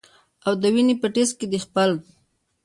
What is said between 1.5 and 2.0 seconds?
دې د خپل